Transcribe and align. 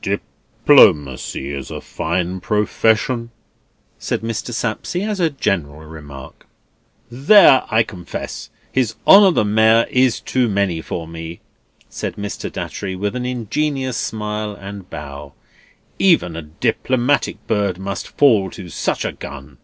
"Diplomacy 0.00 1.50
is 1.52 1.72
a 1.72 1.80
fine 1.80 2.38
profession," 2.38 3.32
said 3.98 4.20
Mr. 4.20 4.52
Sapsea, 4.54 5.04
as 5.08 5.18
a 5.18 5.28
general 5.28 5.80
remark. 5.80 6.46
"There, 7.10 7.64
I 7.68 7.82
confess, 7.82 8.48
His 8.70 8.94
Honour 9.08 9.32
the 9.32 9.44
Mayor 9.44 9.88
is 9.90 10.20
too 10.20 10.48
many 10.48 10.80
for 10.80 11.08
me," 11.08 11.40
said 11.90 12.14
Mr. 12.14 12.48
Datchery, 12.48 12.94
with 12.94 13.16
an 13.16 13.26
ingenious 13.26 13.96
smile 13.96 14.52
and 14.54 14.88
bow; 14.88 15.32
"even 15.98 16.36
a 16.36 16.42
diplomatic 16.42 17.44
bird 17.48 17.76
must 17.76 18.06
fall 18.06 18.50
to 18.50 18.68
such 18.68 19.04
a 19.04 19.10
gun." 19.10 19.58